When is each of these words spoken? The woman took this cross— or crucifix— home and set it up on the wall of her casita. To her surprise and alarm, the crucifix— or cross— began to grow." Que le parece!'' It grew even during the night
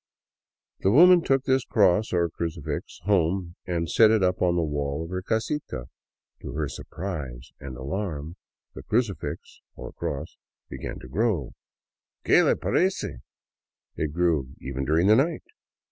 The 0.79 0.89
woman 0.89 1.21
took 1.21 1.43
this 1.43 1.63
cross— 1.63 2.11
or 2.11 2.27
crucifix— 2.27 2.99
home 3.03 3.53
and 3.67 3.87
set 3.87 4.09
it 4.09 4.23
up 4.23 4.41
on 4.41 4.55
the 4.55 4.63
wall 4.63 5.03
of 5.03 5.11
her 5.11 5.21
casita. 5.21 5.85
To 6.41 6.53
her 6.53 6.67
surprise 6.67 7.51
and 7.59 7.77
alarm, 7.77 8.35
the 8.73 8.81
crucifix— 8.81 9.61
or 9.75 9.91
cross— 9.93 10.37
began 10.71 10.97
to 11.01 11.07
grow." 11.07 11.51
Que 12.25 12.41
le 12.43 12.55
parece!'' 12.55 13.19
It 13.95 14.11
grew 14.11 14.47
even 14.59 14.85
during 14.85 15.05
the 15.05 15.15
night 15.15 15.43